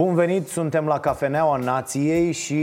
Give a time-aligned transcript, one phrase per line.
[0.00, 2.62] Bun venit, suntem la Cafeneaua Nației și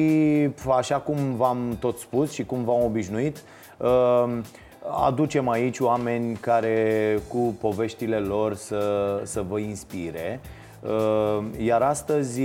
[0.69, 3.43] așa cum v-am tot spus și cum v-am obișnuit
[3.77, 4.37] uh,
[5.05, 10.39] Aducem aici oameni care cu poveștile lor să, să vă inspire.
[10.81, 12.41] Uh, Iar astăzi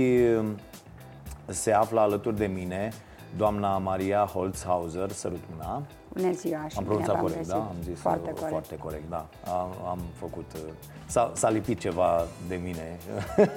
[1.45, 2.89] se află alături de mine
[3.37, 5.81] doamna Maria Holzhauser, sărut mâna
[6.15, 7.55] Bună ziua Am pronunțat corect, da?
[7.55, 8.49] Am zis foarte corect.
[8.49, 9.27] foarte corect, da.
[9.45, 10.45] Am, am făcut...
[10.55, 10.61] uh,
[11.05, 12.97] S-a, s-a lipit ceva de mine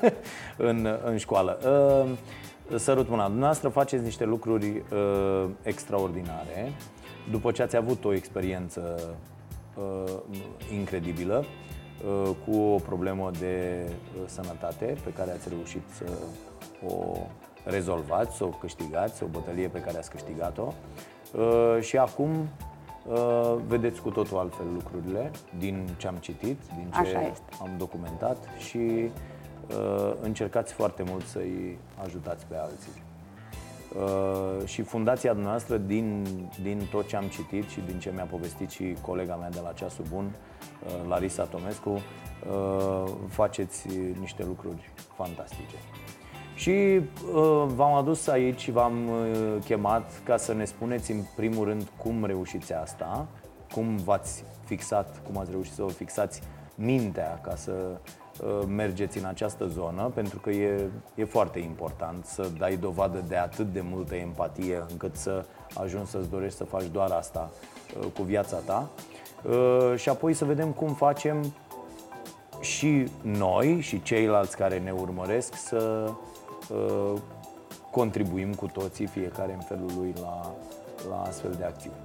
[0.70, 1.58] în, în școală.
[1.64, 3.24] Uh, Sărut mâna.
[3.24, 6.72] Dumneavoastră faceți niște lucruri uh, extraordinare.
[7.30, 9.00] După ce ați avut o experiență
[9.74, 10.12] uh,
[10.72, 16.04] incredibilă uh, cu o problemă de uh, sănătate pe care ați reușit să
[16.86, 17.16] o
[17.64, 20.72] rezolvați, să o câștigați, o bătălie pe care ați câștigat-o.
[21.34, 22.48] Uh, și acum
[23.06, 27.56] uh, vedeți cu totul altfel lucrurile din ce am citit, din ce Așa este.
[27.60, 29.10] am documentat și
[29.68, 33.04] uh, încercați foarte mult să-i ajutați pe alții.
[33.94, 36.26] Uh, și fundația noastră, din,
[36.62, 39.72] din tot ce am citit și din ce mi-a povestit și colega mea de la
[39.72, 43.86] Ceasul Bun, uh, Larisa Tomescu, uh, faceți
[44.20, 45.76] niște lucruri fantastice.
[46.56, 51.64] Și uh, v-am adus aici și v-am uh, chemat ca să ne spuneți în primul
[51.64, 53.26] rând cum reușiți asta,
[53.72, 56.40] cum v-ați fixat, cum ați reușit să vă fixați
[56.74, 62.48] mintea ca să uh, mergeți în această zonă, pentru că e, e foarte important să
[62.58, 65.44] dai dovadă de atât de multă empatie încât să
[65.74, 67.50] ajungi să-ți dorești să faci doar asta
[68.00, 68.88] uh, cu viața ta.
[69.42, 71.54] Uh, și apoi să vedem cum facem
[72.60, 76.14] și noi și ceilalți care ne urmăresc să uh,
[77.90, 80.54] contribuim cu toții, fiecare în felul lui, la,
[81.08, 81.96] la astfel de acțiuni.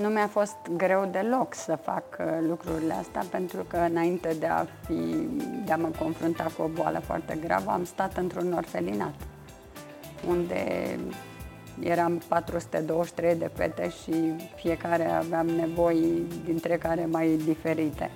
[0.00, 4.66] Nu mi-a fost greu deloc să fac uh, lucrurile astea pentru că înainte de a,
[4.86, 5.28] fi,
[5.64, 9.14] de a mă confrunta cu o boală foarte gravă am stat într-un orfelinat
[10.28, 10.98] unde
[11.80, 14.12] eram 423 de fete și
[14.54, 18.10] fiecare aveam nevoi dintre care mai diferite.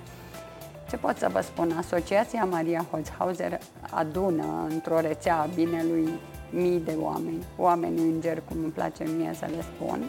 [0.89, 1.75] Ce pot să vă spun?
[1.77, 3.59] Asociația Maria Holzhauser
[3.91, 6.09] adună într-o rețea a binelui
[6.49, 10.03] mii de oameni, oameni îngeri, cum îmi place mie să le spun.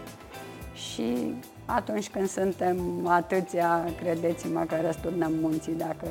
[0.74, 6.06] Și atunci când suntem atâția, credeți-mă că răsturnăm munții dacă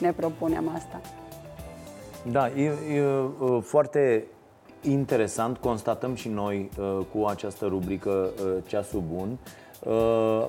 [0.00, 1.00] ne propunem asta.
[2.30, 3.02] Da, e, e
[3.40, 4.24] uh, foarte
[4.80, 9.38] interesant, constatăm și noi uh, cu această rubrică uh, Ceasul Bun,
[9.84, 10.44] uh,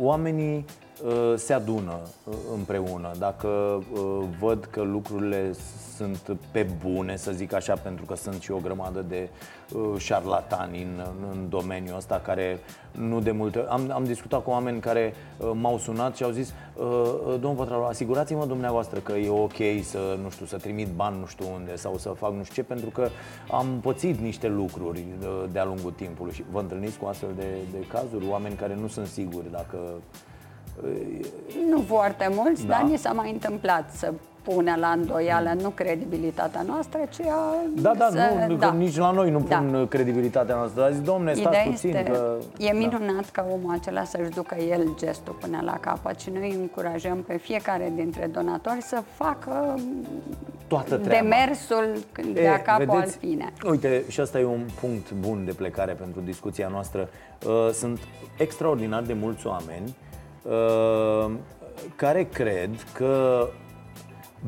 [0.00, 0.87] oamenii uh,
[1.36, 3.10] se adună uh, împreună.
[3.18, 5.52] Dacă uh, văd că lucrurile
[5.96, 9.28] sunt pe bune, să zic așa, pentru că sunt și o grămadă de
[9.72, 12.58] uh, șarlatani în, în domeniul ăsta care
[12.92, 16.48] nu de multe am, am discutat cu oameni care uh, m-au sunat și au zis
[16.48, 21.18] uh, uh, Domnul Pătraru, asigurați-mă dumneavoastră că e ok să, nu știu, să trimit bani
[21.18, 23.08] nu știu unde sau să fac nu știu ce Pentru că
[23.50, 27.86] am pățit niște lucruri uh, de-a lungul timpului și vă întâlniți cu astfel de, de
[27.88, 29.78] cazuri, oameni care nu sunt siguri dacă
[31.70, 32.72] Nu foarte mulți, Da.
[32.74, 34.12] dar ni s-a mai întâmplat să
[34.42, 39.10] pună la îndoială nu credibilitatea noastră, ci a, Da, da, să, nu, că nici la
[39.10, 39.56] noi nu Da.
[39.56, 42.34] pun credibilitatea noastră Dar zic, domne, stați Ideea puțin este, că...
[42.58, 47.22] e minunat ca omul acela să-și ducă el gestul până la capăt și noi încurajăm
[47.26, 49.78] pe fiecare dintre donatori să facă
[50.66, 51.28] Toată treaba.
[51.28, 51.98] demersul
[52.32, 53.52] de a capul al fine.
[53.70, 57.08] Uite, și asta e un punct bun de plecare pentru discuția noastră.
[57.46, 57.98] Uh, Sunt
[58.38, 60.07] extraordinar de mulți oameni uh,
[61.96, 63.46] care cred că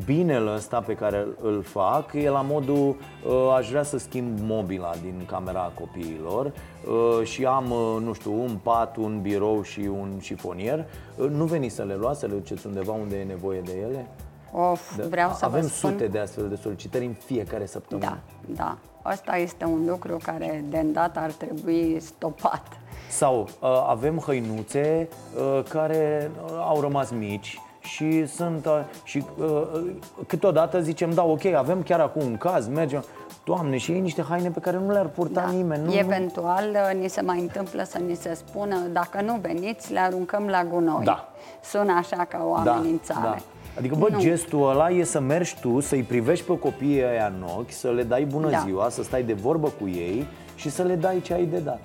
[0.04, 2.96] binele ăsta pe care îl fac e la modul
[3.26, 8.42] uh, aș vrea să schimb mobila din camera copiilor uh, și am, uh, nu știu,
[8.42, 10.86] un pat, un birou și un șifonier.
[11.16, 14.06] Uh, nu veniți să le luați, să le duceți undeva unde e nevoie de ele?
[14.52, 15.06] Of, Da.
[15.08, 15.90] vreau să Avem vă spun...
[15.90, 18.18] sute de astfel de solicitări în fiecare săptămână.
[18.46, 18.78] Da, da.
[19.02, 22.79] Asta este un lucru care de îndată ar trebui stopat.
[23.08, 29.46] Sau uh, avem hăinuțe uh, care uh, au rămas mici și sunt uh, și uh,
[29.46, 29.90] uh,
[30.26, 33.04] câteodată zicem da, ok, avem chiar acum un caz, mergem
[33.44, 35.50] Doamne, și ei niște haine pe care nu le-ar purta Da.
[35.50, 35.82] nimeni.
[35.84, 35.96] Nu, nu.
[35.98, 40.46] Eventual, uh, ni se mai întâmplă să ni se spună, dacă nu veniți, le aruncăm
[40.46, 41.04] la gunoi.
[41.04, 41.28] Da.
[41.64, 43.20] Sună așa ca oameni în țară.
[43.22, 43.36] Da.
[43.78, 44.18] Adică, bă, Nu.
[44.18, 48.02] gestul ăla e să mergi tu, să-i privești pe copiii ăia în ochi, să le
[48.02, 48.58] dai bună Da.
[48.66, 51.80] ziua, să stai de vorbă cu ei și să le dai ce ai de dat.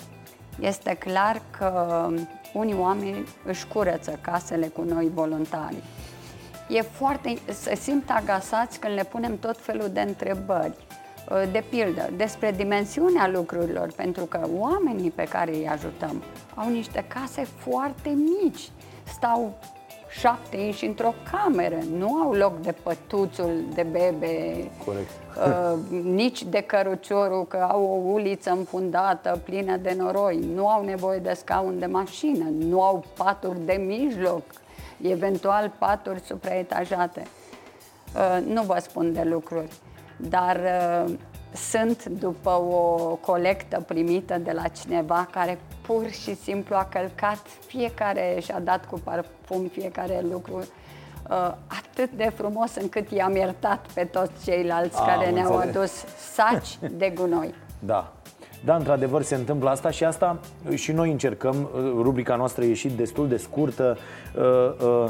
[0.60, 2.10] Este clar că
[2.54, 5.84] unii oameni își curăță casele cu noi voluntari.
[6.70, 10.74] E foarte, se simt agasați când le punem tot felul de întrebări.
[11.52, 16.24] De pildă, despre dimensiunea lucrurilor, pentru că oamenii pe care îi ajutăm
[16.56, 18.70] au niște case foarte mici.
[19.04, 19.58] Stau
[20.20, 25.10] șapte inși într-o cameră, nu au loc de pătuțul de bebe, Corect.
[25.38, 31.20] Uh, nici de căruciorul, că au o uliță înfundată plină de noroi, nu au nevoie
[31.20, 34.44] de scaun de mașină, nu au paturi de mijloc,
[35.02, 37.24] eventual paturi supraetajate.
[38.16, 39.72] Uh, nu vă spun de lucruri,
[40.18, 40.60] dar
[41.06, 41.14] uh,
[41.56, 48.38] sunt după o colectă primită de la cineva care pur și simplu a călcat fiecare
[48.42, 54.04] și a dat cu parfum fiecare lucru uh, atât de frumos încât i-am iertat pe
[54.04, 55.76] toți ceilalți Am care ne-au înțeles.
[55.76, 55.92] adus
[56.34, 57.54] saci de gunoi.
[57.80, 58.14] Da.
[58.66, 60.40] Da, într-adevăr se întâmplă asta și asta
[60.74, 63.98] și noi încercăm, uh, rubrica noastră a ieșit destul de scurtă.
[64.36, 64.44] uh,
[65.06, 65.10] uh,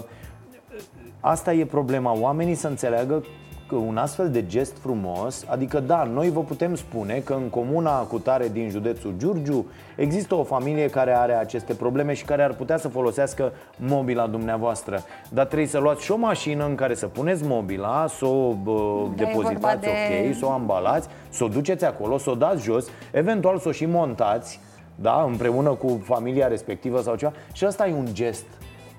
[1.19, 3.27] Asta e problema, oamenii să înțeleagă că
[3.71, 8.47] un astfel de gest frumos, adică da, noi vă putem spune că în comuna Cutare
[8.47, 9.65] din județul Giurgiu
[9.95, 15.03] există o familie care are aceste probleme și care ar putea să folosească mobila dumneavoastră.
[15.29, 18.71] Dar trebuie să luați și o mașină în care să puneți mobila, să o bă,
[19.15, 22.35] Da, e vorba depozitați, de- ok, să o ambalați, să o duceți acolo, să o
[22.35, 24.59] dați jos, eventual să o și montați,
[24.95, 27.31] da, împreună cu familia respectivă sau ceva.
[27.53, 28.45] Și asta e un gest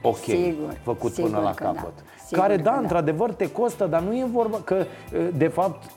[0.09, 1.73] ok, Sigur, făcut sigur până la că da.
[1.73, 1.93] capăt.
[2.27, 2.77] Sigur care, că da, da.
[2.77, 4.85] într-adevăr te costă, dar nu e vorba că,
[5.37, 5.91] de fapt,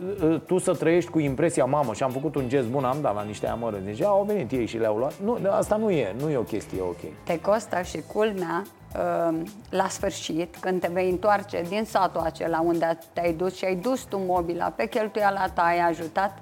[0.46, 3.24] tu să trăiești cu impresia, mamă, și am făcut un gest bun, am dat la
[3.24, 3.84] niște amărăți.
[3.84, 5.14] Deci au venit ei și le-au luat.
[5.24, 7.24] Nu, asta nu e, nu e o chestie ok.
[7.24, 9.38] Te costă și culmea uh,
[9.70, 14.02] la sfârșit, când te vei întoarce din satul acela unde te-ai dus și ai dus
[14.02, 16.38] tu mobila pe cheltuiala ta, ai ajutat,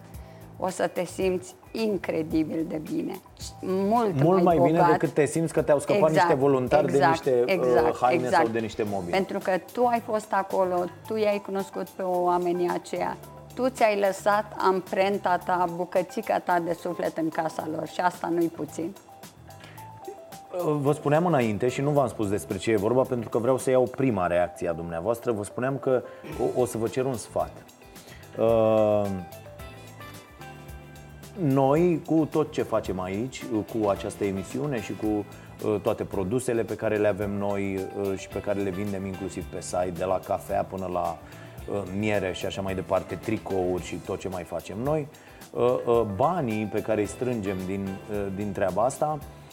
[0.60, 3.20] o să te simți incredibil de bine.
[3.62, 4.92] Mult, Mult mai bine bogat.
[4.92, 8.86] decât te simți că te-au scăpat niște voluntari de niște, uh, haine sau de niște
[8.92, 9.16] mobile.
[9.16, 13.18] Pentru că tu ai fost acolo, tu i-ai cunoscut pe oamenii aceia,
[13.56, 18.52] tu ți-ai lăsat amprenta ta, bucățica ta de suflet în casa lor și asta nu-i
[18.56, 18.96] puțin.
[20.82, 23.70] Vă spuneam înainte și nu v-am spus despre ce e vorba pentru că vreau să
[23.70, 25.32] iau prima reacție a dumneavoastră.
[25.32, 26.04] Vă spuneam că
[26.56, 27.52] o, o să vă cer un sfat.
[28.38, 29.06] Uh,
[31.42, 36.76] Noi, cu tot ce facem aici, cu această emisiune și cu uh, toate produsele pe
[36.76, 40.20] care le avem noi uh, și pe care le vindem inclusiv pe site, de la
[40.20, 41.18] cafea până la
[41.72, 45.08] uh, miere și așa mai departe, tricouri și tot ce mai facem noi,
[45.52, 49.47] uh, uh, banii pe care îi strângem din, uh, din treaba asta, uh,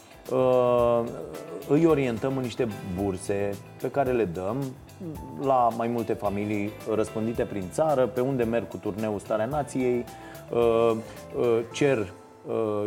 [1.67, 2.67] îi orientăm în niște
[3.01, 3.49] burse
[3.81, 4.57] pe care le dăm
[5.41, 10.05] la mai multe familii răspândite prin țară, pe unde merg cu turneul Starea Nației,
[10.51, 10.91] uh,
[11.37, 12.07] uh, cer uh,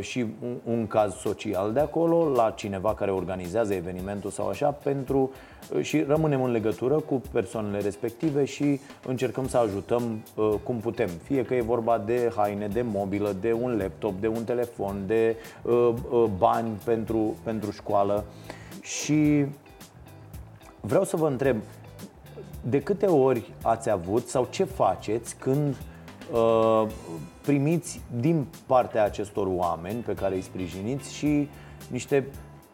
[0.01, 5.31] și un, un caz social de acolo la cineva care organizează evenimentul sau așa pentru
[5.75, 11.09] uh, și rămânem în legătură cu persoanele respective și încercăm să ajutăm uh, cum putem.
[11.09, 15.37] Fie că e vorba de haine, de mobilă, de un laptop, de un telefon, de
[15.63, 18.25] uh, uh, bani pentru, pentru școală
[18.83, 19.47] și
[20.81, 21.57] vreau să vă întreb
[22.69, 25.98] de câte ori ați avut sau ce faceți când uh,
[27.41, 31.49] primiți din partea acestor oameni pe care îi sprijiniți și
[31.91, 32.27] niște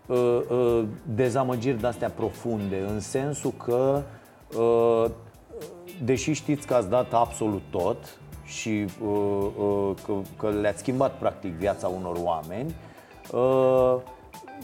[0.07, 0.85] uh, uh,
[1.15, 4.03] dezamăgiri de-astea profunde, în sensul că,
[4.59, 5.11] uh,
[6.05, 11.53] deși știți că ați dat absolut tot și uh, uh, că, că le-ați schimbat practic
[11.53, 12.75] viața unor oameni,
[13.33, 13.97] uh,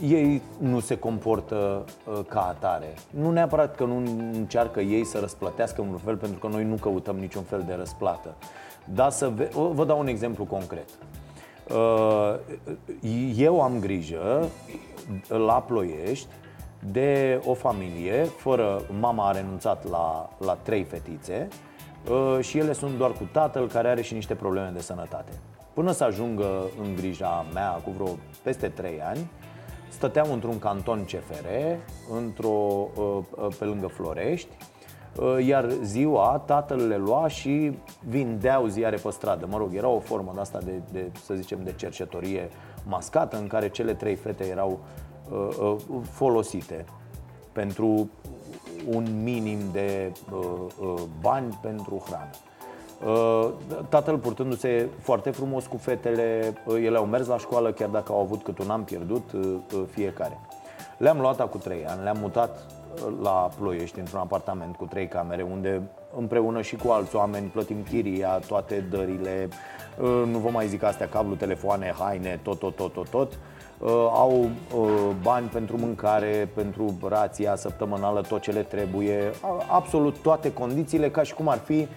[0.02, 2.94] ei nu se comportă uh, ca atare.
[3.10, 3.96] Nu neapărat că nu
[4.32, 7.74] încearcă ei să răsplătească în un fel, pentru că noi nu căutăm niciun fel de
[7.74, 8.34] răsplată.
[8.84, 10.88] Dar să ve- o- vă dau un exemplu concret.
[11.74, 12.34] Uh,
[13.36, 14.48] eu am grijă
[15.28, 16.26] la Ploiești
[16.92, 21.48] de o familie fără mama a renunțat la, la trei fetițe
[22.10, 25.32] uh, și ele sunt doar cu tatăl care are și niște probleme de sănătate.
[25.74, 29.30] Până să ajungă în grija mea cu vreo peste 3 ani,
[29.88, 31.46] stăteau într-un canton CFR,
[32.16, 34.79] într-o, uh, uh, pe lângă Florești, uh,
[35.46, 39.46] iar ziua tatăl le lua și vindeau ziare pe stradă.
[39.50, 42.48] Mă rog, era o formă de asta de, de să zicem, de cercetorie
[42.88, 44.78] mascată în care cele trei fete erau
[45.30, 45.76] uh, uh,
[46.10, 46.84] folosite
[47.52, 48.10] pentru
[48.86, 50.40] un minim de uh,
[50.80, 52.30] uh, bani pentru hrană.
[53.04, 53.50] Uh,
[53.88, 58.20] Tatăl purtându-se foarte frumos cu fetele, uh, ele au mers la școală chiar dacă au
[58.20, 60.38] avut cât un an pierdut uh, uh, fiecare.
[60.98, 62.79] Le-am luat acum trei ani, le-am mutat uh,
[63.22, 65.82] la Ploiești într-un apartament cu trei camere unde
[66.16, 69.48] împreună și cu alți oameni plătim chiria, toate dările,
[70.00, 73.32] uh, nu vă mai zic astea, cablu, telefoane, haine, tot, tot, tot, tot, tot.
[73.78, 74.88] Uh, Au uh,
[75.22, 81.22] bani pentru mâncare, pentru rația săptămânală, tot ce le trebuie, a- absolut toate condițiile ca
[81.22, 81.88] și cum ar fi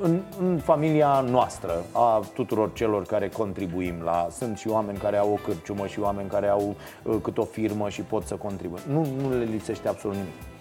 [0.00, 4.26] în, în familia noastră, a tuturor celor care contribuim la.
[4.30, 7.88] Sunt și oameni care au o cârciumă și oameni care au uh, cât o firmă
[7.88, 8.82] și pot să contribuie.
[8.88, 10.53] Nu, nu le lipsește absolut nimic.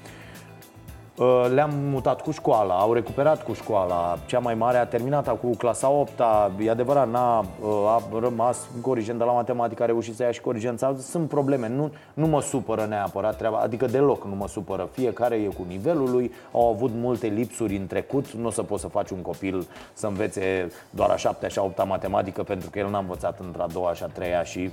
[1.17, 4.17] Uh, le-am mutat cu școala, au recuperat cu școala.
[4.25, 6.51] Cea mai mare a terminat cu clasa 8 -a.
[6.59, 10.41] E adevărat, n-a, uh, a rămas corigent de la matematică, a reușit să ia și
[10.41, 10.95] corigența.
[10.97, 14.89] Sunt probleme, nu, nu mă supără neapărat treaba, adică deloc nu mă supără.
[14.91, 18.31] Fiecare e cu nivelul lui, au avut multe lipsuri în trecut.
[18.31, 21.85] Nu o să poți să faci un copil să învețe doar a 7 a 8
[21.87, 24.71] matematică pentru că el n-a învățat între a doua și a treia și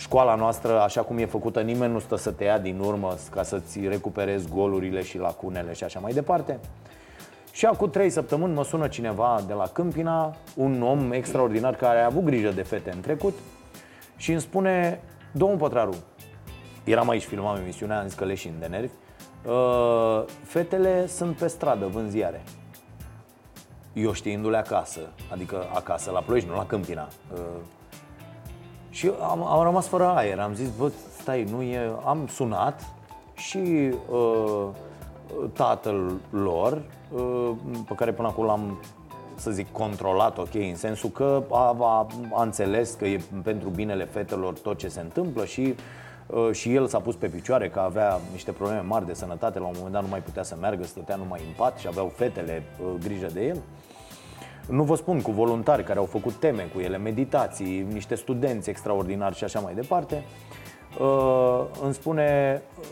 [0.00, 3.42] școala noastră, așa cum e făcută, nimeni nu stă să te ia din urmă ca
[3.42, 6.58] să-ți recuperezi golurile și lacunele și așa mai departe.
[7.52, 12.04] Și acum trei săptămâni mă sună cineva de la Câmpina, un om extraordinar care a
[12.04, 13.34] avut grijă de fete în trecut
[14.16, 15.00] și îmi spune,
[15.32, 15.94] domnul Pătraru,
[16.84, 18.92] eram aici, filmam emisiunea, am zis că leșin de nervi,
[19.46, 22.42] uh, fetele sunt pe stradă, vând ziare.
[23.92, 25.00] Eu știindu-le acasă,
[25.32, 27.38] adică acasă, la Ploiești, nu la Câmpina, uh,
[29.00, 30.38] și am, am rămas fără aer.
[30.38, 30.90] Am zis, bă,
[31.20, 31.92] stai, nu e...
[32.04, 32.86] Am sunat
[33.34, 34.66] și uh,
[35.52, 37.50] tatăl lor, uh,
[37.88, 38.78] pe care până acum l-am
[39.34, 44.04] să zic, controlat, ok, în sensul că a, a, a înțeles că e pentru binele
[44.04, 45.74] fetelor tot ce se întâmplă și,
[46.26, 49.66] uh, și el s-a pus pe picioare că avea niște probleme mari de sănătate, la
[49.66, 52.62] un moment dat nu mai putea să meargă, stătea numai în pat și aveau fetele
[52.80, 53.58] uh, grijă de el.
[54.70, 59.36] Nu vă spun cu voluntari care au făcut teme cu ele, meditații, niște studenți extraordinari
[59.36, 60.24] și așa mai departe.
[61.00, 62.84] Uh, îmi spune, uh,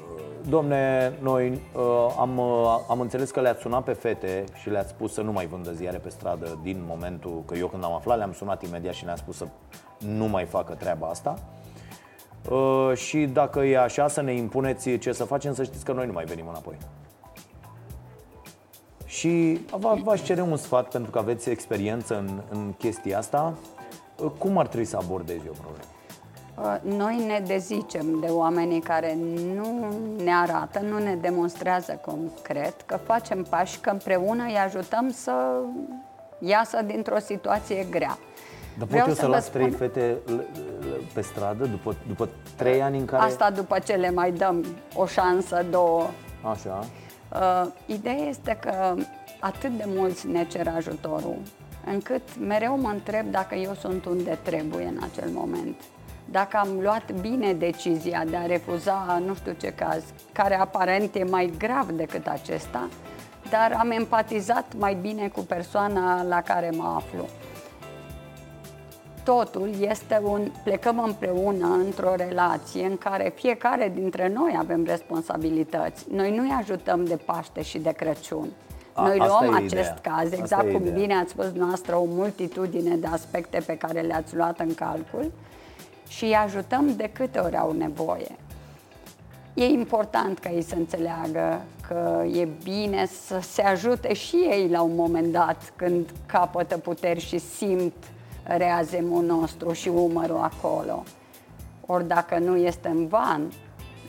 [0.49, 5.13] domne, noi uh, am, uh, am înțeles că le-ați sunat pe fete și le-ați spus
[5.13, 8.33] să nu mai vândă ziare pe stradă din momentul că eu când am aflat le-am
[8.33, 9.47] sunat imediat și le-am spus să
[9.99, 11.39] nu mai facă treaba asta.
[12.51, 16.07] Uh, și dacă e așa să ne impuneți ce să facem, să știți că noi
[16.07, 16.77] nu mai venim înapoi.
[19.19, 19.61] Și
[20.03, 23.55] v-aș cere un sfat pentru că aveți experiență în, în chestia asta.
[24.39, 25.85] Cum ar trebui să abordezi o problemă?
[26.59, 29.19] Uh, noi ne dezicem de oamenii care
[29.55, 29.89] nu
[30.25, 35.33] ne arată, nu ne demonstrează concret că facem pași, că împreună îi ajutăm să
[36.39, 38.19] iasă dintr-o situație grea.
[38.79, 39.61] Dar pot eu să, să las spun...
[39.61, 40.17] trei fete
[41.15, 43.23] pe stradă după, după trei ani în care...
[43.23, 46.07] Asta după ce le mai dăm o șansă, două.
[46.51, 46.85] Așa.
[47.39, 48.95] Uh, ideea este că
[49.41, 51.37] atât de mulți ne cer ajutorul,
[51.87, 55.77] încât mereu mă întreb dacă eu sunt unde trebuie în acel moment.
[56.25, 61.25] Dacă am luat bine decizia de a refuza nu știu ce caz, care aparent e
[61.25, 62.89] mai grav decât acesta,
[63.51, 67.29] dar am empatizat mai bine cu persoana la care mă aflu
[69.35, 76.05] totul este un plecăm împreună într-o relație în care fiecare dintre noi avem responsabilități.
[76.11, 78.49] Noi nu-i ajutăm de Paște și de Crăciun.
[78.97, 79.99] Noi A, luăm acest ideea.
[80.03, 84.61] caz, exact cum bine ați spus noastră, o multitudine de aspecte pe care le-ați luat
[84.61, 85.33] în calcul
[86.09, 88.37] și îi ajutăm de câte ori au nevoie.
[89.55, 94.83] E important ca ei să înțeleagă că e bine să se ajute și ei la
[94.83, 97.95] un moment dat când capătă puteri și simt
[98.57, 101.03] reazemul nostru și umărul acolo.
[101.87, 103.53] Ori dacă nu este în van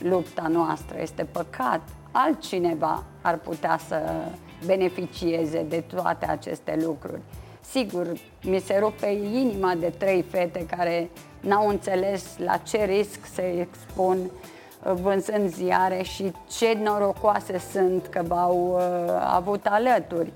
[0.02, 1.80] lupta noastră, este păcat,
[2.10, 4.00] altcineva ar putea să
[4.66, 7.20] beneficieze de toate aceste lucruri.
[7.60, 13.60] Sigur, mi se rupe inima de trei fete care n-au înțeles la ce risc se
[13.60, 18.82] expun uh, vânzând ziare și ce norocoase sunt că v-au uh,
[19.34, 20.32] avut alături.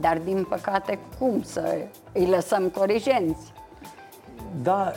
[0.00, 1.76] Dar, din păcate, cum să
[2.12, 3.52] îi lăsăm corigenți?
[4.62, 4.92] Da,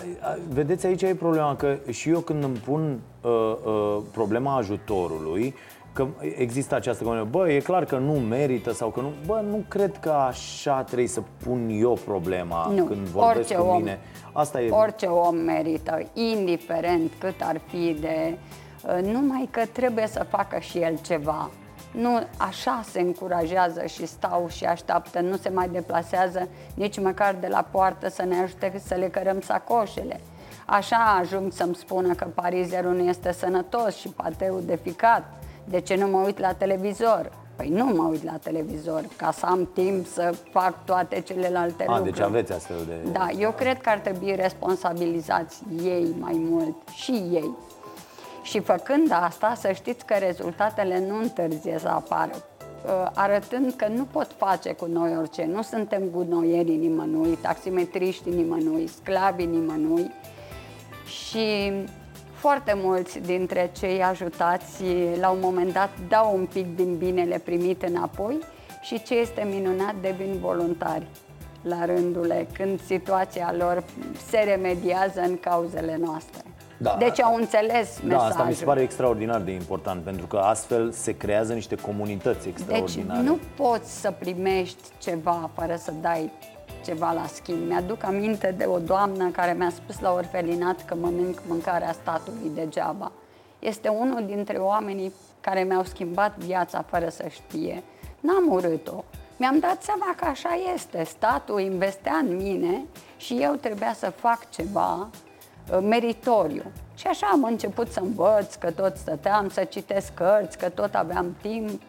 [0.50, 3.31] vedeți, aici e problema, că și eu când îmi pun uh,
[3.65, 5.55] uh, problema ajutorului,
[5.93, 6.07] că
[6.38, 9.97] există această gândire, bă, e clar că nu merită sau că nu, bă, nu cred
[9.97, 14.00] că așa trebuie să pun eu problema nu, când vorbesc orice cu mine.
[14.25, 14.69] Om, Asta e...
[14.69, 18.38] Orice om merită, indiferent cât ar fi de...
[18.83, 21.50] Uh, numai că trebuie să facă și el ceva.
[21.93, 27.47] Nu așa se încurajează și stau și așteaptă, nu se mai deplasează nici măcar de
[27.47, 30.19] la poartă să ne ajute să le cărăm sacoșele.
[30.65, 35.23] Așa ajung să-mi spună că parizerul nu este sănătos și pateul de ficat.
[35.65, 37.31] De ce nu mă uit la televizor?
[37.55, 41.97] Păi nu mă uit la televizor, ca să am timp să fac toate celelalte A,
[41.97, 42.12] lucruri.
[42.12, 43.09] deci aveți astfel de...
[43.12, 47.50] Da, eu cred că ar trebui responsabilizați ei mai mult, și ei.
[48.43, 54.03] Și făcând asta, să știți că rezultatele nu întârzie să apară, uh, arătând că nu
[54.03, 60.12] pot face cu noi orice, nu suntem gunoierii nimănui, taximetriști nimănui, sclavii nimănui.
[61.05, 61.71] Și
[62.33, 64.83] foarte mulți dintre cei ajutați
[65.19, 68.39] la un moment dat dau un pic din binele primit înapoi.
[68.81, 71.07] Și ce este minunat devin voluntari
[71.62, 73.83] la rândule când situația lor
[74.29, 76.52] se remediază în cauzele noastre.
[76.83, 76.95] Da.
[76.99, 78.29] Deci au înțeles da, mesajul.
[78.29, 82.53] asta mi se pare extraordinar de important, pentru că astfel se creează niște comunități deci
[82.53, 83.19] extraordinare.
[83.19, 86.31] Deci nu poți să primești ceva fără să dai
[86.85, 87.67] ceva la schimb.
[87.67, 93.11] Mi-aduc aminte de o doamnă care mi-a spus la orfelinat că mănânc mâncarea statului degeaba.
[93.59, 97.83] Este unul dintre oamenii care mi-au schimbat viața fără să știe.
[98.19, 99.03] N-am urât-o.
[99.37, 101.03] Mi-am dat seama că așa este.
[101.03, 102.83] Statul investea în mine
[103.17, 105.07] și eu trebuia să fac ceva uh,
[105.82, 106.63] meritoriu.
[106.96, 111.36] Și așa am început să învăț, că tot stăteam, să citesc cărți, că tot aveam
[111.41, 111.82] timp.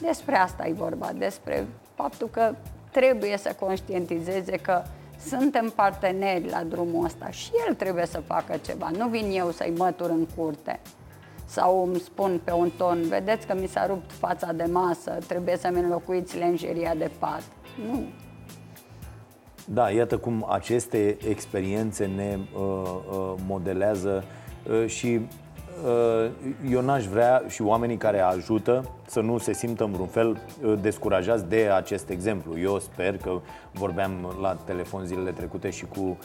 [0.00, 2.54] Despre asta e vorba, despre faptul că
[2.90, 4.82] trebuie să conștientizeze că
[5.26, 8.90] suntem parteneri la drumul ăsta și el trebuie să facă ceva.
[8.96, 10.80] Nu vin eu să-i mătur în curte
[11.44, 15.56] sau îmi spun pe un ton, vedeți că mi s-a rupt fața de masă, trebuie
[15.56, 17.42] să-mi înlocuiți lenjeria de pat.
[17.86, 18.04] Nu.
[19.72, 24.24] Da, iată cum aceste experiențe ne uh, uh, modelează
[24.70, 25.20] uh, și
[25.84, 26.30] uh,
[26.70, 30.30] eu n-aș vrea și oamenii care ajută să nu se simtă în vreun fel
[30.64, 32.58] uh, descurajați de acest exemplu.
[32.58, 33.40] Eu sper că
[33.72, 36.16] vorbeam la telefon zilele trecute și cu uh,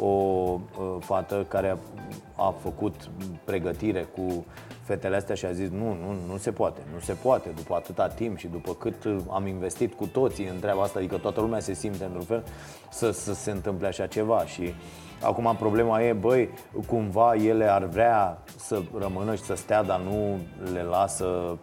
[0.00, 1.76] o uh, fată care a,
[2.44, 2.94] a făcut
[3.44, 4.44] pregătire cu
[4.82, 8.08] fetele astea și a zis nu, nu, nu se poate, nu se poate după atâta
[8.08, 8.94] timp și după cât
[9.28, 12.44] am investit cu toții în treaba asta, adică toată lumea se simte într-un fel
[12.90, 14.74] să, să se întâmple așa ceva și
[15.22, 16.48] Acum problema e, băi,
[16.86, 20.38] cumva ele ar vrea să rămână și să stea, dar nu
[20.72, 21.58] le lasă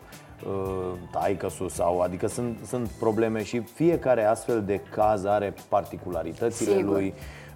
[0.46, 6.94] uh, taică sau adică sunt, sunt probleme și fiecare astfel de caz are particularitățile Sigur.
[6.94, 7.47] lui Uh,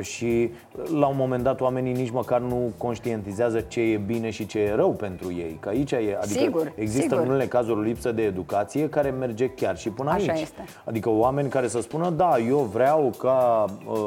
[0.00, 0.50] și
[0.98, 4.74] la un moment dat oamenii nici măcar nu conștientizează ce e bine și ce e
[4.74, 5.56] rău pentru ei.
[5.60, 7.18] Că aici e, adică sigur, există sigur.
[7.18, 10.40] în unele cazuri lipsă de educație care merge chiar și până Așa aici.
[10.40, 10.64] Este.
[10.84, 13.98] Adică oameni care să spună, da, eu vreau ca uh,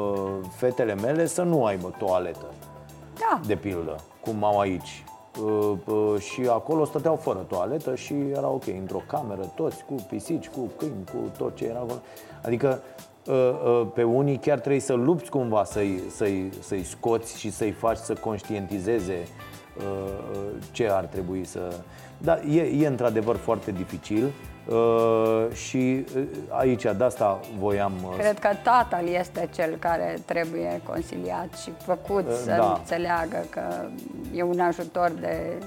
[0.56, 2.46] fetele mele să nu aibă toaletă.
[3.18, 3.40] Da.
[3.46, 5.04] De pildă, cum au aici.
[5.42, 10.48] Uh, uh, și acolo stăteau fără toaletă și era ok, într-o cameră, toți cu pisici,
[10.48, 12.00] cu câini, cu tot ce era acolo.
[12.42, 13.11] Adică Uh, uh,
[13.94, 18.14] pe unii chiar trebuie să lupți cumva să-i, să-i, să-i scoți și să-i faci să
[18.14, 19.26] conștientizeze
[19.76, 21.74] uh, ce ar trebui să...
[22.18, 24.32] Da, e, e într-adevăr foarte dificil
[25.52, 26.04] și
[26.48, 27.92] aici de asta voiam...
[28.18, 32.76] Cred că tatăl este cel care trebuie conciliat și făcut să da.
[32.78, 33.62] înțeleagă că
[34.34, 35.58] e un ajutor de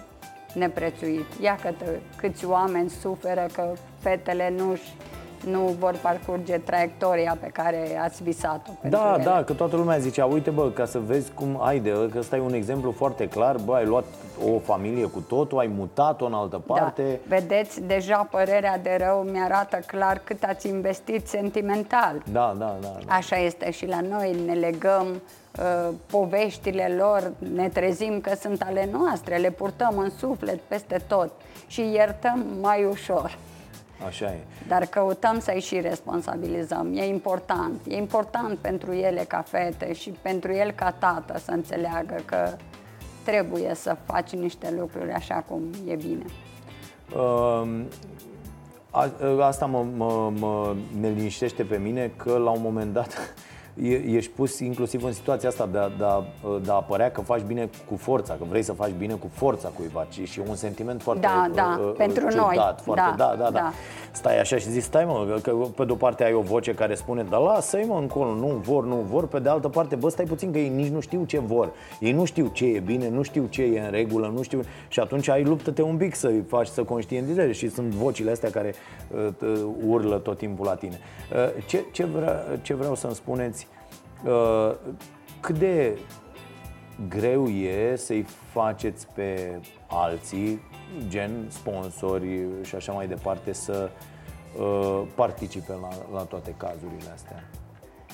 [0.53, 1.25] neprețuit.
[1.41, 1.69] Ia că
[2.15, 4.95] câți oameni suferă că fetele nu-și
[5.49, 9.23] nu vor parcurge traiectoria pe care ați visat-o Da, ele.
[9.23, 12.35] da, că toată lumea zicea, uite bă, ca să vezi cum ai de, că ăsta
[12.35, 14.05] e un exemplu foarte clar, bă, ai luat
[14.53, 16.73] o familie cu totul, ai mutat-o în altă da.
[16.73, 17.19] parte.
[17.27, 17.35] Da.
[17.35, 22.21] Vedeți, deja părerea de rău mi-arată clar cât ați investit sentimental.
[22.31, 22.87] Da, da, da.
[23.05, 23.13] da.
[23.13, 25.05] Așa este și la noi, ne legăm
[25.59, 31.31] uh, poveștile lor, ne trezim că sunt ale noastre, le purtăm în suflet peste tot
[31.67, 33.37] și iertăm mai ușor.
[34.05, 34.39] Așa e.
[34.67, 36.93] Dar căutăm să-i și responsabilizăm.
[36.95, 37.81] E important.
[37.87, 42.55] E important pentru ele ca fete și pentru el ca tată să înțeleagă că
[43.23, 46.25] trebuie să faci niște lucruri așa cum e bine.
[47.15, 47.85] Uh,
[48.89, 53.33] a, asta mă, mă, mă ne liniștește pe mine că la un moment dat
[53.83, 56.23] ești pus inclusiv în situația asta de a, de, a,
[56.63, 59.69] de a apărea că faci bine cu forța, că vrei să faci bine cu forța
[59.69, 62.75] cuiva și, și un sentiment foarte da, da, uh, pentru ciudat, noi.
[62.83, 63.71] Foarte, da, da, da, da.
[64.11, 67.25] Stai așa și zici, stai mă, că pe de-o parte ai o voce care spune,
[67.29, 70.51] da lasă-i mă încolo, nu vor, nu vor, pe de altă parte, bă, stai puțin
[70.51, 71.71] că ei nici nu știu ce vor.
[71.99, 74.61] Ei nu știu ce e bine, nu știu ce e în regulă, nu știu...
[74.87, 78.73] Și atunci ai luptă-te un pic să-i faci să conștientizezi și sunt vocile astea care
[79.15, 80.99] uh, urlă tot timpul la tine.
[81.33, 83.64] Uh, ce, ce, vrea, ce vreau să-mi spuneți Uh,
[85.39, 85.97] cât de
[87.09, 90.61] greu e să-i faceți pe alții,
[91.07, 93.89] gen sponsori și așa mai departe, să
[94.59, 97.43] uh, participe la, la toate cazurile astea?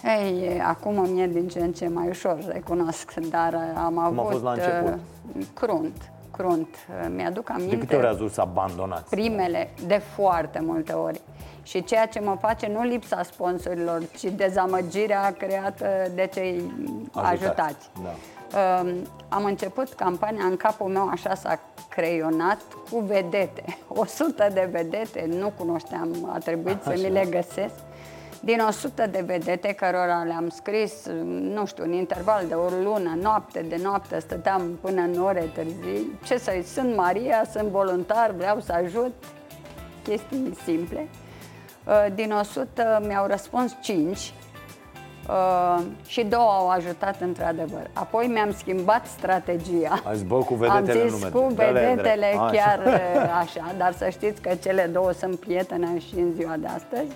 [0.04, 4.20] Ei, acum mi-e din ce în ce mai ușor, recunosc, dar am Cum avut...
[4.20, 5.00] a fost la început?
[5.38, 6.76] Uh, crunt, crunt.
[7.16, 7.76] Mi-aduc aminte...
[7.76, 9.10] De câte ori ați vrut să abandonați?
[9.10, 11.22] Primele, de foarte multe ori.
[11.64, 16.72] Și ceea ce mă face nu lipsa sponsorilor, ci dezamăgirea creată de cei
[17.12, 17.44] ajutați.
[17.44, 17.90] ajutați.
[18.04, 18.10] Da.
[18.82, 23.64] Um, am început campania, în capul meu așa s-a creionat cu vedete.
[23.88, 26.96] 100 de vedete, nu cunoșteam, a trebuit așa.
[26.96, 27.76] să mi le găsesc.
[28.44, 30.94] Din 100 de vedete cărora le-am scris,
[31.26, 36.20] nu știu, în interval de o lună, noapte de noapte, stăteam până în ore târzii.
[36.24, 39.14] Ce să sunt Maria, sunt voluntar, vreau să ajut,
[40.04, 41.08] chestii simple.
[41.86, 44.34] Uh, din 100 mi-au răspuns 5.
[45.30, 47.90] Uh, și două au ajutat într-adevăr.
[47.94, 50.02] Apoi mi-am schimbat strategia.
[50.04, 51.80] Ați bă, cu vedetele Am zis nu cu merge.
[51.80, 52.50] vedetele Așa.
[52.52, 56.68] chiar uh, așa, dar să știți că cele două sunt prietene și în ziua de
[56.68, 57.12] astăzi.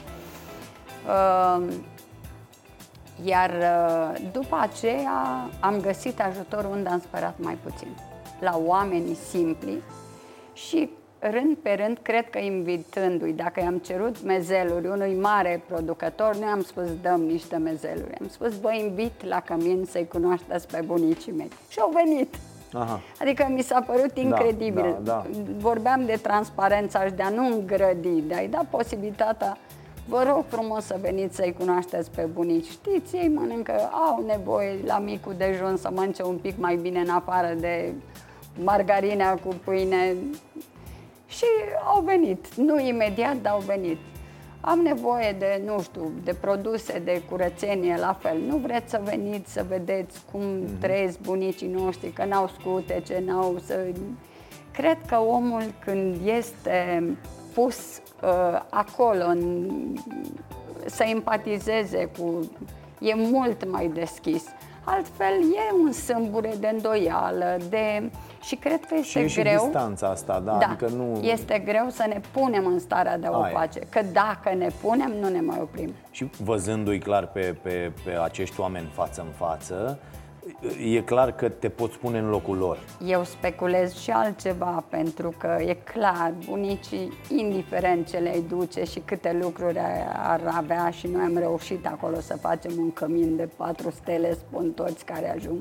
[1.07, 1.73] Uh,
[3.23, 7.87] iar uh, după aceea am găsit ajutor unde am sperat mai puțin.
[8.39, 9.81] La oamenii simpli
[10.53, 10.89] și
[11.19, 16.61] rând pe rând, cred că invitându-i, dacă i-am cerut mezeluri unui mare producător, nu am
[16.61, 21.49] spus dăm niște mezeluri, am spus vă invit la cămin să-i cunoașteți pe bunicii mei.
[21.67, 22.35] Și au venit.
[22.73, 23.01] Aha.
[23.21, 24.97] Adică mi s-a părut incredibil.
[25.01, 25.25] da, da.
[25.57, 29.57] Vorbeam de transparența și de a nu îngrădi, de a-i da posibilitatea
[30.07, 32.69] Vă rog frumos să veniți să-i cunoașteți pe bunici.
[32.69, 37.09] Știți, ei mănâncă, au nevoie la micul dejun să mănânce un pic mai bine în
[37.09, 37.93] afară de
[38.63, 40.15] margarina cu pâine.
[41.27, 41.45] Și
[41.85, 43.97] au venit, nu imediat, dar au venit.
[44.61, 48.37] Am nevoie de, nu știu, de produse de curățenie la fel.
[48.47, 50.79] Nu vreți să veniți să vedeți cum mm-hmm.
[50.79, 53.87] trăiesc bunicii noștri, că n-au scutece, n-au să...
[54.71, 57.03] Cred că omul când este
[57.55, 57.77] pus
[58.23, 59.69] uh, acolo în,
[60.85, 62.49] să empatizeze cu...
[62.99, 64.43] e mult mai deschis.
[64.83, 68.09] Altfel e un sâmbure de îndoială, de...
[68.41, 69.57] și cred că este și e greu...
[69.57, 71.19] și distanța asta, da, da, adică nu...
[71.21, 73.57] este greu să ne punem în starea de a o Aia.
[73.57, 75.93] face, că dacă ne punem, nu ne mai oprim.
[76.11, 79.99] Și văzându-i clar pe, pe, pe acești oameni față în față,
[80.93, 82.77] e clar că te poți pune în locul lor.
[83.05, 89.37] Eu speculez și altceva, pentru că e clar, bunicii, indiferent ce le-ai duce și câte
[89.41, 89.79] lucruri
[90.13, 94.71] ar avea și noi am reușit acolo să facem un cămin de patru stele, spun
[94.71, 95.57] toți care ajung,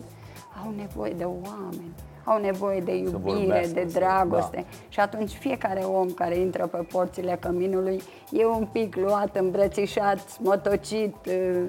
[0.65, 1.93] au nevoie de oameni,
[2.25, 4.57] au nevoie de iubire, vorbească, de să- dragoste.
[4.57, 4.77] da.
[4.89, 11.15] Și atunci fiecare om care intră pe porțile căminului e un pic luat, îmbrățișat, smotocit,
[11.27, 11.63] uh, uh,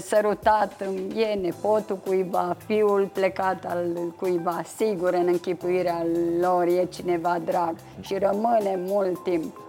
[0.00, 0.72] sărutat,
[1.16, 6.06] e nepotul cuiva, fiul plecat al cuiva, sigur în închipuirea
[6.40, 9.60] lor e cineva drag și rămâne mult timp.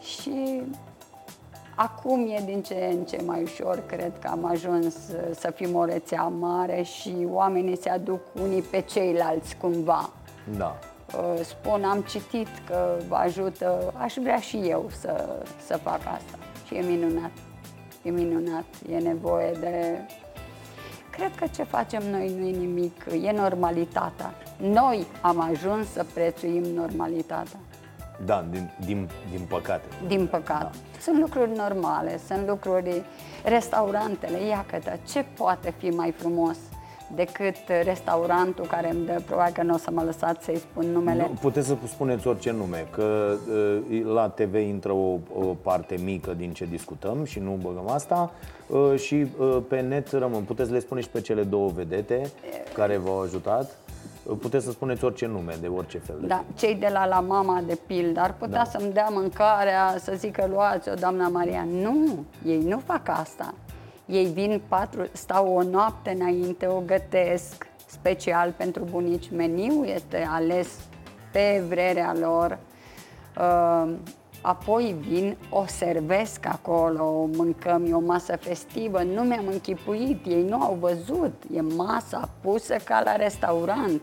[0.00, 0.62] Și
[1.74, 5.74] acum e din ce în ce mai ușor, cred că am ajuns uh, să fim
[5.74, 10.10] o rețea mare și oamenii se aduc unii pe ceilalți cumva.
[10.56, 10.78] Da.
[11.16, 15.28] Uh, Spun, am citit că vă ajută, aș vrea și eu să,
[15.66, 16.38] să fac asta.
[16.66, 17.30] Și e minunat.
[18.06, 18.64] E minunat.
[18.90, 19.98] E nevoie de...
[21.10, 24.34] Cred că ce facem noi nu e nimic, e normalitatea.
[24.62, 27.58] Noi am ajuns să prețuim normalitatea.
[28.24, 29.86] Da, din, din, din păcate.
[30.06, 30.64] Din păcate.
[30.64, 31.00] Da.
[31.00, 33.02] Sunt lucruri normale, sunt lucruri...
[33.44, 36.56] Restaurantele, iată, ce poate fi mai frumos
[37.14, 41.22] decât restaurantul care îmi dă, probabil că nu o să mă lăsați să-i spun numele.
[41.22, 43.34] Nu, puteți să spuneți orice nume, că
[43.90, 48.32] uh, la TV intră o, o parte mică din ce discutăm și nu băgăm asta
[48.66, 50.42] uh, și uh, pe net rămân.
[50.42, 52.30] Puteți să le spuneți și pe cele două vedete
[52.74, 53.76] care v-au ajutat.
[54.24, 56.16] Uh, Puteți să spuneți orice nume, de orice fel.
[56.20, 58.78] De Da, cei de la la mama de pildă ar putea Da.
[58.78, 61.66] să-mi dea mâncarea, să zică luați-o, doamna Maria.
[61.82, 63.54] Nu, ei nu fac asta.
[64.06, 69.30] Ei vin patru, stau o noapte înainte, o gătesc special pentru bunici.
[69.30, 70.68] Meniul este ales
[71.32, 72.58] pe vrerea lor.
[73.38, 73.92] Uh,
[74.40, 80.42] apoi vin, o servesc acolo, o mâncăm, e o masă festivă, nu mi-am închipuit, ei
[80.42, 84.00] nu au văzut, e masa pusă ca la restaurant.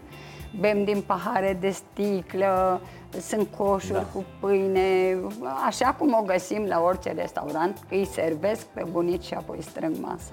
[0.59, 2.81] Bem din pahare de sticlă,
[3.21, 4.05] sunt coșuri Da.
[4.13, 5.17] cu pâine,
[5.65, 10.31] așa cum o găsim la orice restaurant, îi servesc pe bunici și apoi strâng masa.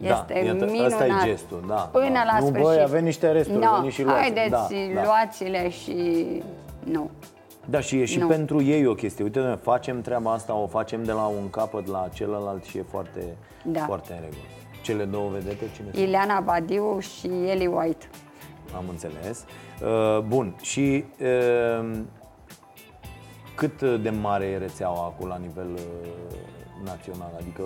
[0.00, 0.86] Da, Este iată, minunat.
[0.90, 2.22] ăsta e gestul, da, Până da.
[2.24, 2.62] la Nu, sfârșit.
[2.66, 4.20] băi, avem niște resturi, no, veniți și luați.
[4.20, 5.02] Haideți, Da, da.
[5.04, 6.26] luați-le și...
[6.84, 7.10] Nu.
[7.68, 8.26] Da, și e și Nu.
[8.26, 9.24] pentru ei o chestie.
[9.24, 12.84] Uite, noi facem treaba asta, o facem de la un capăt la celălalt și e
[12.90, 13.80] foarte, Da.
[13.80, 14.40] foarte în regulă.
[14.82, 16.06] Cele două vedete, cine sunt?
[16.06, 18.06] Ileana Badiu și Eli White.
[18.74, 19.44] Am înțeles.
[19.82, 21.90] Uh, bun, și uh,
[23.54, 26.08] cât de mare e rețeaua acum la nivel uh,
[26.84, 27.32] național?
[27.40, 27.62] Adică,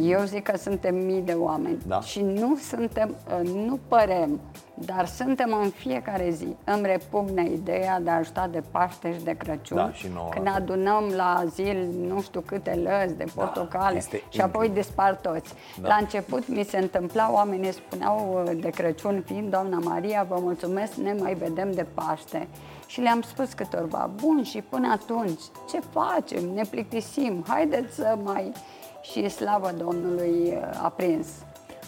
[0.00, 2.00] Eu zic că suntem mii de oameni Da.
[2.00, 4.40] și nu suntem, uh, nu părem,
[4.74, 6.56] dar suntem în fiecare zi.
[6.64, 9.76] Îmi repugnă ideea de a ajuta de Paște și de Crăciun.
[9.76, 10.28] Da, și nouă.
[10.28, 14.82] Când adunăm la zil nu știu câte lăzi de portocale este și apoi incredibil.
[14.82, 15.54] dispar toți.
[15.80, 15.88] Da.
[15.88, 20.92] La început mi se întâmpla, oamenii spuneau uh, de Crăciun fiind, Doamna Maria, vă mulțumesc,
[20.94, 22.48] ne mai vedem de Paște.
[22.86, 25.40] Și le-am spus câtorva, bun, și până atunci,
[25.70, 26.48] ce facem?
[26.54, 28.52] Ne plictisim, haideți să mai...
[29.00, 31.26] Și slavă Domnului uh, a prins.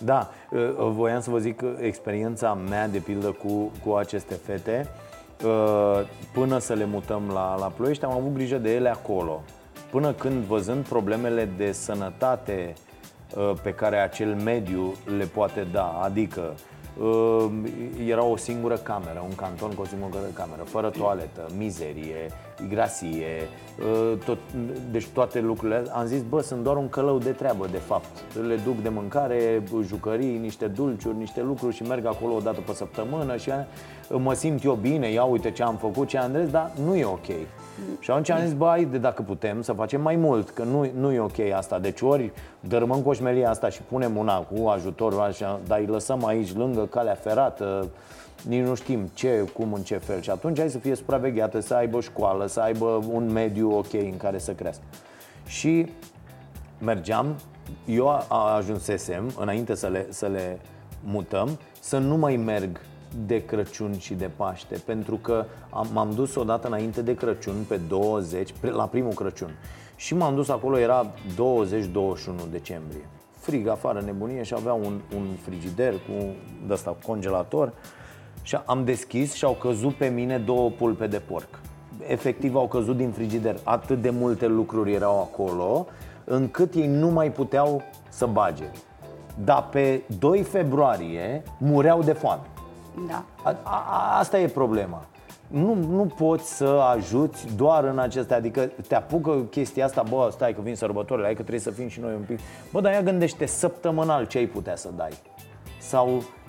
[0.04, 4.88] da, uh, voiam să vă zic că experiența mea, de pildă, cu, cu aceste fete,
[5.44, 6.00] uh,
[6.32, 9.42] până să le mutăm la, la Ploiești, am avut grijă de ele acolo.
[9.90, 12.74] Până când, văzând problemele de sănătate
[13.36, 16.00] uh, pe care acel mediu le poate da.
[16.02, 16.71] Adică uh,
[18.06, 22.30] era o singură cameră, un canton cu o singură cameră, fără toaletă, mizerie,
[22.64, 24.38] igrasie, uh, tot,
[24.90, 25.84] deci toate lucrurile.
[25.92, 28.24] Am zis, bă, sunt doar un călău de treabă, de fapt.
[28.46, 32.72] Le duc de mâncare, jucării, niște dulciuri, niște lucruri și merg acolo o dată pe
[32.72, 33.50] săptămână și
[34.08, 37.26] mă simt eu bine, ia uite ce am făcut, ce am dar nu e ok.
[37.98, 41.12] Și atunci am zis, bă, de dacă putem să facem mai mult, că nu, nu
[41.12, 41.78] e ok asta.
[41.78, 46.54] Deci ori dărâmăm coșmelia asta și punem una cu ajutor, așa, dar îi lăsăm aici
[46.54, 47.88] lângă calea ferată,
[48.48, 50.20] nici nu știm ce, cum, în ce fel.
[50.20, 54.16] Și atunci hai să fie supravegheată, să aibă școală, să aibă un mediu ok în
[54.16, 54.82] care să crească.
[55.46, 55.86] Și
[56.78, 57.36] mergeam,
[57.86, 58.24] eu
[58.56, 60.58] ajunsesem, înainte să le, să le
[61.04, 62.80] mutăm, să nu mai merg
[63.26, 67.80] de Crăciun și de Paște, pentru că am, m-am dus odată înainte de Crăciun, pe
[67.88, 69.54] 20, la primul Crăciun.
[69.96, 71.12] Și m-am dus acolo, era 20-21
[72.50, 73.08] decembrie.
[73.38, 76.34] Frig afară, nebunie și avea un, un frigider cu
[76.70, 77.72] ăsta, congelator
[78.42, 81.60] și am deschis și au căzut pe mine două pulpe de porc.
[82.06, 83.56] Efectiv au căzut din frigider.
[83.64, 85.86] Atât de multe lucruri erau acolo,
[86.24, 88.70] încât ei nu mai puteau să bage.
[89.44, 92.51] Dar pe 2 februarie mureau de foame.
[93.08, 93.24] Da.
[93.42, 95.04] A, a, asta e problema.
[95.46, 100.54] Nu, nu poți să ajuți doar în acestea Adică te apucă chestia asta Bă, stai
[100.54, 102.38] că vin sărbătorile, hai că trebuie să fim și noi un pic
[102.70, 105.12] Bă, dar ia gândește săptămânal ce ai putea să dai
[105.80, 106.41] Sau Uh,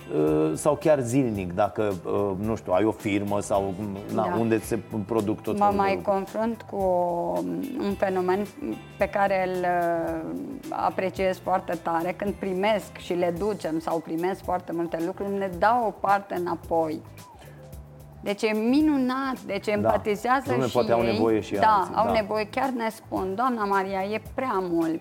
[0.54, 3.74] sau chiar zilnic, dacă, uh, nu știu, ai o firmă sau
[4.14, 4.36] na, da.
[4.38, 6.76] unde se produc tot Mă mai confrunt cu
[7.78, 8.46] un fenomen
[8.98, 12.14] pe care îl uh, apreciez foarte tare.
[12.16, 17.00] Când primesc și le ducem sau primesc foarte multe lucruri, ne dau o parte înapoi.
[18.20, 19.72] Deci e minunat, deci da.
[19.72, 20.94] empatizează Doamne, și poate ei.
[20.94, 21.94] au nevoie și da, alții.
[21.94, 22.12] au da.
[22.12, 25.00] nevoie, chiar ne spun, doamna Maria, e prea mult,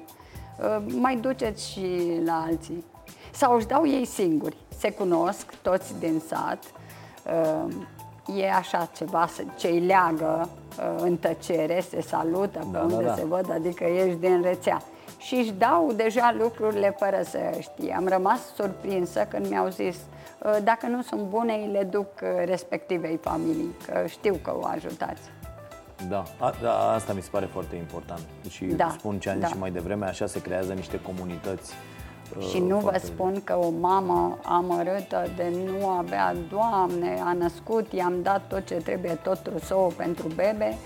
[0.99, 2.85] mai duceți și la alții.
[3.31, 6.63] Sau își dau ei singuri se cunosc toți din sat,
[7.25, 7.73] uh,
[8.37, 13.01] e așa ceva ce îi leagă uh, în tăcere, se salută pe da, unde da,
[13.01, 13.15] da.
[13.15, 14.81] se văd, adică ești din rețea.
[15.17, 17.93] Și își dau deja lucrurile fără să știe.
[17.97, 19.95] Am rămas surprinsă când mi-au zis
[20.43, 22.07] uh, dacă nu sunt bune, îi le duc
[22.45, 25.21] respectivei familii, că știu că o ajutați.
[26.09, 29.47] Da, a, a, asta mi se pare foarte important și da, spun ce am da.
[29.47, 31.73] și mai devreme, așa se creează niște comunități
[32.39, 38.21] și nu vă spun că o mamă amărâtă de nu avea, Doamne, a născut, i-am
[38.21, 40.77] dat tot ce trebuie, tot trusou pentru bebe,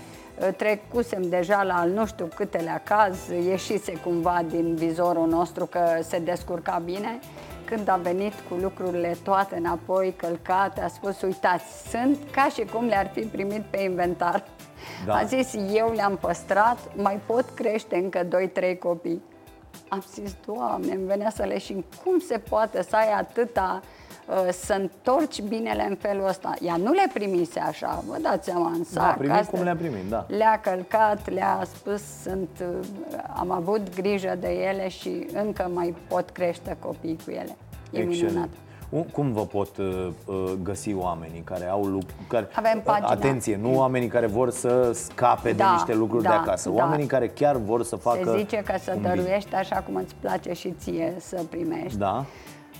[0.56, 6.82] trecusem deja la nu știu câtele caz, ieșise cumva din vizorul nostru că se descurca
[6.84, 7.18] bine.
[7.64, 12.86] Când a venit cu lucrurile toate înapoi călcate, a spus, uitați, sunt ca și cum
[12.86, 14.44] le-ar fi primit pe inventar.
[15.06, 15.14] Da.
[15.14, 18.26] A zis, eu le-am păstrat, mai pot crește încă
[18.74, 19.22] 2-3 copii.
[19.88, 21.84] Am zis, Doamne, îmi venea să leșin.
[22.04, 23.82] Cum se poate să ai atâta
[24.28, 26.54] uh, să întorci binele în felul ăsta.
[26.60, 29.02] Ea nu le primise așa, vă dați seama, în sac.
[29.02, 30.26] Da, primit cum le-a primit, da.
[30.28, 32.86] Le-a călcat, le-a spus, sunt, uh,
[33.36, 37.56] am avut grijă de ele și încă mai pot crește copii cu ele.
[37.90, 38.30] E Excelent.
[38.30, 38.48] minunat.
[39.12, 42.14] Cum vă pot uh, uh, găsi oamenii care au lucruri?
[42.28, 43.06] Care, Avem pagina.
[43.06, 46.74] Atenție, nu oamenii care vor să scape da, de niște lucruri da, de acasă, da.
[46.74, 48.30] oamenii care chiar vor să facă.
[48.32, 51.98] Se zice că să dăruiești așa cum îți place și ție să primești.
[51.98, 52.24] Da.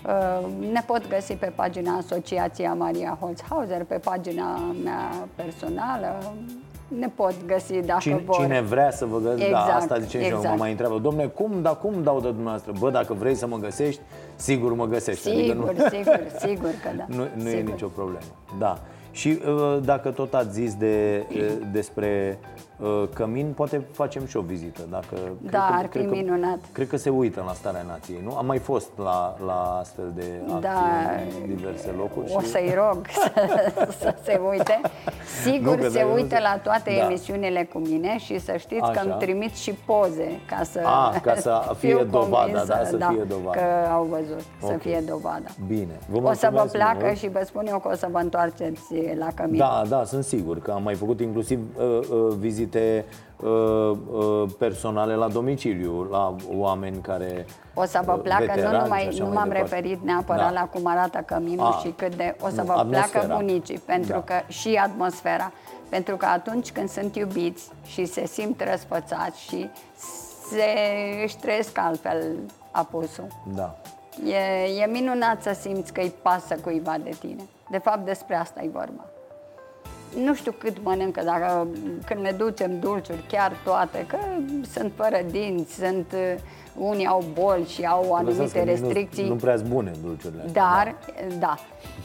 [0.06, 6.34] Uh, ne pot găsi pe pagina Asociația Maria Holzhauser, pe pagina mea personală,
[6.88, 8.36] ne pot găsi dacă cine, vor.
[8.36, 10.42] Cine vrea să vă găsească, da, exact, da, asta zice exact.
[10.42, 12.72] și mă mai întreabă, domne, cum, dar cum dau de dumneavoastră?
[12.78, 14.00] Bă, dacă vrei să mă găsești,
[14.36, 15.20] sigur mă găsești.
[15.20, 17.04] Sigur, adică nu, sigur, sigur că da.
[17.16, 17.58] Nu, nu sigur.
[17.58, 18.24] e nicio problemă,
[18.58, 18.78] da.
[19.10, 21.26] Și uh, dacă tot ați zis de,
[21.72, 22.57] despre Uh,
[23.14, 24.80] cămin, poate facem și o vizită.
[24.90, 26.58] Dacă, da, cred că, ar fi cred minunat.
[26.60, 28.36] Că, cred că se uită la starea nației, nu?
[28.36, 31.10] Am mai fost la, la astfel de acții da,
[31.40, 32.32] în diverse locuri.
[32.34, 32.46] O și...
[32.46, 34.80] să-i rog să, să se uite.
[35.44, 37.04] Sigur nu, se uită la toate da.
[37.04, 39.00] emisiunile cu mine și să știți Așa.
[39.00, 43.08] că îmi trimit și poze ca să, A, ca să fie dovada, da, să da,
[43.08, 43.58] fie dovada.
[43.58, 44.74] că au văzut, okay.
[44.74, 45.48] să fie dovada.
[45.66, 45.98] Bine.
[46.08, 47.16] Vă o să vă placă mult.
[47.16, 48.82] și vă spun eu că o să vă întoarceți
[49.18, 49.58] la cămin.
[49.58, 53.04] Da, da, sunt sigur că am mai făcut inclusiv uh, uh, vizite vizite
[53.36, 59.16] uh, uh, personale la domiciliu, la oameni care O să vă uh, placă, nu, numai,
[59.18, 60.60] nu m-am referit neapărat da.
[60.60, 62.36] la cum arată căminul A, și cât de...
[62.40, 63.20] O să vă atmosfera.
[63.20, 64.20] placă bunicii, pentru da.
[64.20, 65.52] că și atmosfera.
[65.88, 69.68] Pentru că atunci când sunt iubiți și se simt răsfățați și
[70.50, 70.64] se
[71.24, 72.36] își trăiesc altfel
[72.70, 73.26] apusul.
[73.54, 73.76] Da.
[74.26, 77.42] E, e minunat să simți că îi pasă cuiva de tine.
[77.70, 79.04] De fapt, despre asta e vorba.
[80.24, 81.66] Nu știu cât mănâncă, dacă
[82.06, 84.16] când ne ducem dulciuri, chiar toate, că
[84.72, 86.14] sunt fără dinți, sunt
[86.76, 89.22] unii au boli și au anumite restricții.
[89.22, 90.44] Nu, nu prea bune dulciurile.
[90.52, 90.94] Dar,
[91.38, 91.54] da,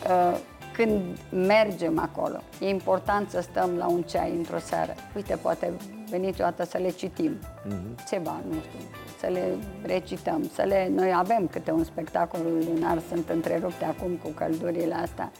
[0.07, 0.33] da
[0.73, 4.93] când mergem acolo, e important să stăm la un ceai într-o seară.
[5.15, 5.71] Uite, poate
[6.09, 8.07] veniți o dată să le citim, mm-hmm.
[8.09, 8.79] ceva, nu știu,
[9.19, 9.43] să le
[9.81, 10.91] recităm, să le...
[10.95, 12.39] Noi avem câte un spectacol
[12.73, 15.31] lunar, sunt întrerupte acum cu căldurile astea,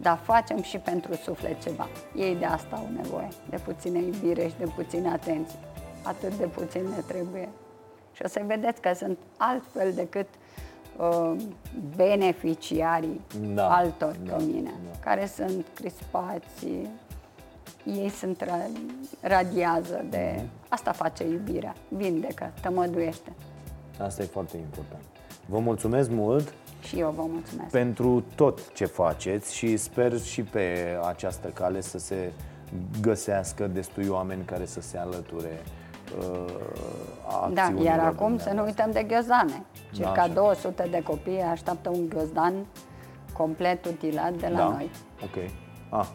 [0.00, 1.88] dar facem și pentru suflet ceva.
[2.16, 5.58] Ei de asta au nevoie, de puțină iubire și de puțină atenție.
[6.02, 7.48] Atât de puțin ne trebuie.
[8.12, 10.26] Și o să vedeți că sunt altfel decât
[10.96, 11.36] uh,
[11.96, 13.20] beneficiarii
[13.54, 14.98] da, altor da, pe mine, da.
[15.00, 16.66] care sunt crispați,
[17.84, 18.44] ei sunt
[19.20, 20.34] radiază de...
[20.36, 20.68] Mm-hmm.
[20.68, 23.32] Asta face iubirea, vindecă, tămăduiește.
[24.00, 25.02] Asta e foarte important.
[25.46, 26.52] Vă mulțumesc mult!
[26.80, 27.70] Și eu vă mulțumesc.
[27.70, 32.32] Pentru tot ce faceți și sper și pe această cale să se
[33.00, 35.62] găsească destui oameni care să se alăture
[36.18, 39.64] uh, Da, iar acum să nu uităm de ghiozane.
[39.92, 42.54] Circa da, 200 de copii așteaptă un ghiozdan
[43.32, 44.68] complet utilat de la da.
[44.68, 44.90] noi.
[45.22, 45.50] Ok.
[45.88, 46.06] Ah,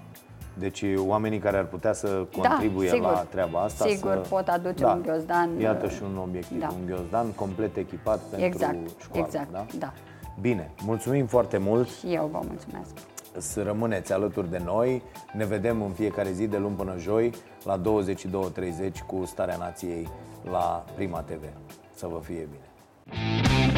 [0.54, 4.30] deci oamenii care ar putea să da, contribuie da, sigur, la treaba asta Sigur, să...
[4.30, 4.91] pot aduce da.
[4.91, 5.60] un ghiozdan.
[5.60, 6.67] Iată și un obiectiv, da.
[6.80, 9.26] un ghiozdan complet echipat pentru exact, școală.
[9.26, 9.65] Exact, da?
[9.80, 9.93] da.
[10.41, 11.89] Bine, mulțumim foarte mult.
[11.89, 12.91] Și eu vă mulțumesc.
[13.38, 15.02] Să rămâneți alături de noi.
[15.34, 17.32] Ne vedem în fiecare zi de luni până joi
[17.63, 20.08] la 22.30 cu Starea Nației
[20.52, 21.43] la Prima TV.
[21.96, 23.73] Să vă fie bine!